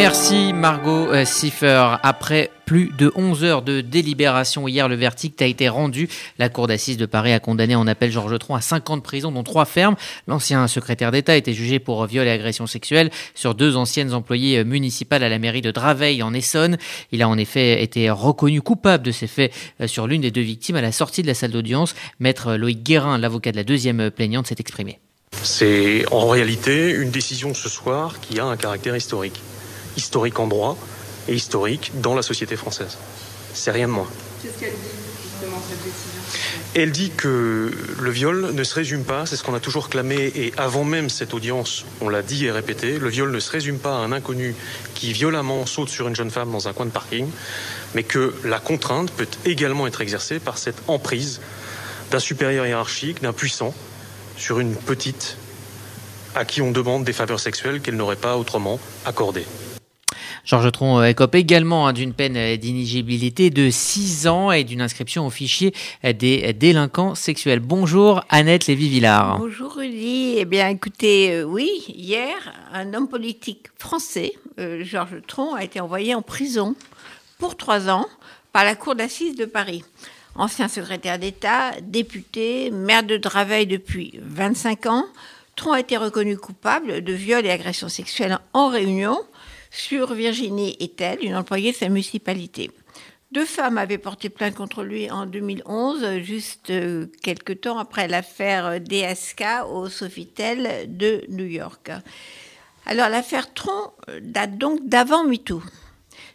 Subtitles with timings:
[0.00, 1.96] Merci Margot euh, Siffer.
[2.02, 6.08] Après plus de 11 heures de délibération hier, le verdict a été rendu.
[6.38, 9.02] La Cour d'assises de Paris a condamné en appel Georges Tron à 5 ans de
[9.02, 9.96] prison, dont 3 fermes.
[10.26, 14.64] L'ancien secrétaire d'État a été jugé pour viol et agression sexuelle sur deux anciennes employées
[14.64, 16.78] municipales à la mairie de Draveil en Essonne.
[17.12, 20.40] Il a en effet été reconnu coupable de ces faits euh, sur l'une des deux
[20.40, 21.94] victimes à la sortie de la salle d'audience.
[22.20, 24.98] Maître Loïc Guérin, l'avocat de la deuxième plaignante, s'est exprimé.
[25.42, 29.42] C'est en réalité une décision ce soir qui a un caractère historique
[29.96, 30.76] historique en droit
[31.28, 32.96] et historique dans la société française.
[33.54, 34.08] C'est rien de moins.
[34.42, 34.76] Qu'est-ce qu'elle dit
[35.22, 36.20] justement cette décision?
[36.74, 40.30] Elle dit que le viol ne se résume pas, c'est ce qu'on a toujours clamé,
[40.36, 43.78] et avant même cette audience, on l'a dit et répété, le viol ne se résume
[43.78, 44.54] pas à un inconnu
[44.94, 47.28] qui violemment saute sur une jeune femme dans un coin de parking,
[47.94, 51.40] mais que la contrainte peut également être exercée par cette emprise
[52.12, 53.74] d'un supérieur hiérarchique, d'un puissant,
[54.36, 55.36] sur une petite
[56.36, 59.46] à qui on demande des faveurs sexuelles qu'elle n'aurait pas autrement accordées.
[60.50, 64.80] Georges Tron euh, écope également hein, d'une peine euh, d'inéligibilité de 6 ans et d'une
[64.80, 65.72] inscription au fichier
[66.04, 67.60] euh, des délinquants sexuels.
[67.60, 69.38] Bonjour Annette Lévy-Villard.
[69.38, 70.34] Bonjour Rudy.
[70.38, 72.34] Eh bien écoutez, oui, hier,
[72.72, 76.74] un homme politique français, Georges Tron, a été envoyé en prison
[77.38, 78.06] pour 3 ans
[78.52, 79.84] par la Cour d'assises de Paris.
[80.34, 85.04] Ancien secrétaire d'État, député, maire de Draveil depuis 25 ans,
[85.54, 89.20] Tron a été reconnu coupable de viol et agression sexuelle en réunion
[89.70, 92.70] sur Virginie Etel, une employée de sa municipalité.
[93.32, 98.80] Deux femmes avaient porté plainte contre lui en 2011, juste euh, quelques temps après l'affaire
[98.80, 101.92] DSK au Sofitel de New York.
[102.86, 105.62] Alors l'affaire Tron date donc d'avant MeToo.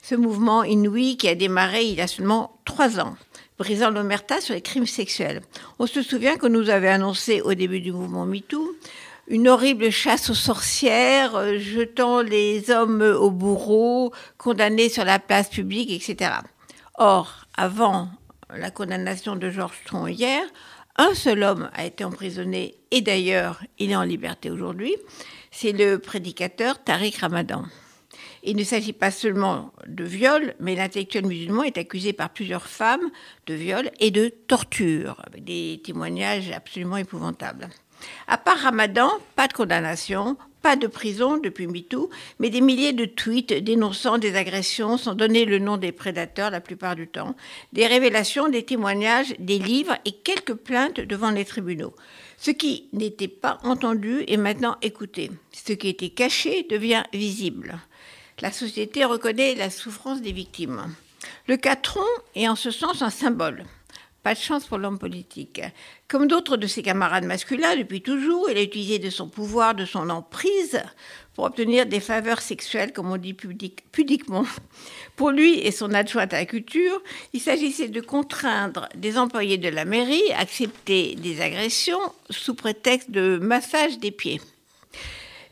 [0.01, 3.17] Ce mouvement inouï qui a démarré il y a seulement trois ans,
[3.57, 5.41] brisant l'omerta sur les crimes sexuels.
[5.79, 8.73] On se souvient que nous avait annoncé au début du mouvement MeToo
[9.27, 15.49] une horrible chasse aux sorcières, euh, jetant les hommes au bourreau, condamnés sur la place
[15.49, 16.31] publique, etc.
[16.97, 18.09] Or, avant
[18.55, 20.43] la condamnation de Georges Tron hier,
[20.97, 24.95] un seul homme a été emprisonné et d'ailleurs il est en liberté aujourd'hui,
[25.51, 27.63] c'est le prédicateur Tariq Ramadan.
[28.43, 33.09] Il ne s'agit pas seulement de viol, mais l'intellectuel musulman est accusé par plusieurs femmes
[33.47, 37.69] de viol et de torture, avec des témoignages absolument épouvantables.
[38.27, 43.05] À part Ramadan, pas de condamnation, pas de prison depuis MeToo, mais des milliers de
[43.05, 47.35] tweets dénonçant des agressions sans donner le nom des prédateurs la plupart du temps,
[47.71, 51.93] des révélations, des témoignages, des livres et quelques plaintes devant les tribunaux.
[52.37, 55.29] Ce qui n'était pas entendu est maintenant écouté.
[55.51, 57.77] Ce qui était caché devient visible.
[58.41, 60.95] La société reconnaît la souffrance des victimes.
[61.47, 62.01] Le catron
[62.35, 63.65] est en ce sens un symbole.
[64.25, 65.61] Pas de chance pour l'homme politique.
[66.07, 69.85] Comme d'autres de ses camarades masculins depuis toujours, il a utilisé de son pouvoir, de
[69.85, 70.81] son emprise
[71.35, 74.43] pour obtenir des faveurs sexuelles, comme on dit pudiquement.
[75.15, 77.03] Pour lui et son adjointe à la culture,
[77.33, 83.11] il s'agissait de contraindre des employés de la mairie à accepter des agressions sous prétexte
[83.11, 84.41] de massage des pieds.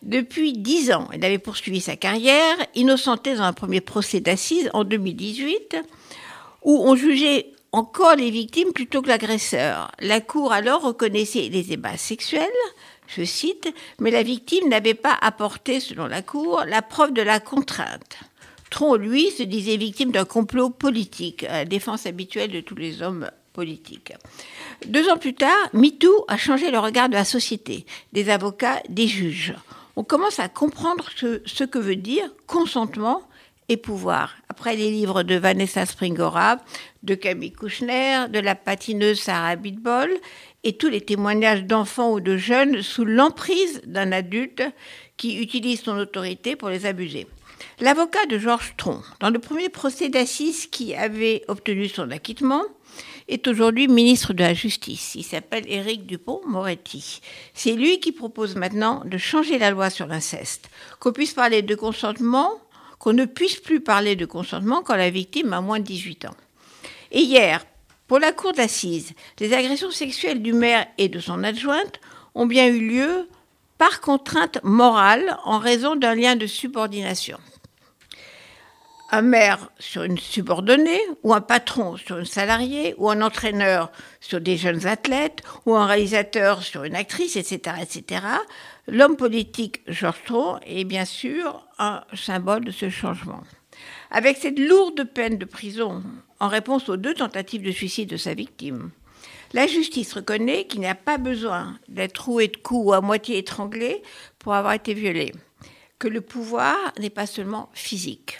[0.01, 4.84] Depuis dix ans, il avait poursuivi sa carrière, innocenté dans un premier procès d'assises en
[4.84, 5.78] 2018,
[6.63, 9.91] où on jugeait encore les victimes plutôt que l'agresseur.
[10.00, 12.47] La Cour alors reconnaissait les ébats sexuels,
[13.07, 17.39] je cite, mais la victime n'avait pas apporté, selon la Cour, la preuve de la
[17.39, 18.17] contrainte.
[18.69, 23.29] Tron, lui, se disait victime d'un complot politique, la défense habituelle de tous les hommes
[23.53, 24.13] politiques.
[24.88, 29.07] Deux ans plus tard, MeToo a changé le regard de la société, des avocats, des
[29.07, 29.55] juges.
[29.95, 33.22] On commence à comprendre ce, ce que veut dire consentement
[33.69, 34.35] et pouvoir.
[34.50, 36.57] Après les livres de Vanessa Springora,
[37.03, 40.12] de Camille Kouchner, de la patineuse Sarah Bitbol,
[40.63, 44.63] et tous les témoignages d'enfants ou de jeunes sous l'emprise d'un adulte
[45.18, 47.28] qui utilise son autorité pour les abuser.
[47.79, 52.63] L'avocat de Georges Tron, dans le premier procès d'assises qui avait obtenu son acquittement,
[53.28, 55.16] est aujourd'hui ministre de la Justice.
[55.16, 57.22] Il s'appelle Éric Dupont-Moretti.
[57.53, 60.69] C'est lui qui propose maintenant de changer la loi sur l'inceste,
[61.00, 62.52] qu'on puisse parler de consentement
[63.03, 66.35] qu'on ne puisse plus parler de consentement quand la victime a moins de 18 ans.
[67.11, 67.66] Et hier,
[68.08, 69.11] pour la cour d'assises,
[69.41, 72.00] les agressions sexuelles du maire et de son adjointe
[72.34, 73.28] ont bien eu lieu
[73.78, 77.38] par contrainte morale en raison d'un lien de subordination.
[79.16, 84.42] Un maire sur une subordonnée, ou un patron sur une salariée, ou un entraîneur sur
[84.42, 88.26] des jeunes athlètes, ou un réalisateur sur une actrice, etc., etc.,
[88.88, 93.44] L'homme politique Georges Tron est bien sûr un symbole de ce changement.
[94.10, 96.02] Avec cette lourde peine de prison
[96.40, 98.90] en réponse aux deux tentatives de suicide de sa victime,
[99.54, 103.38] la justice reconnaît qu'il n'y a pas besoin d'être roué de coups ou à moitié
[103.38, 104.02] étranglé
[104.40, 105.34] pour avoir été violé.
[106.00, 108.40] que le pouvoir n'est pas seulement physique.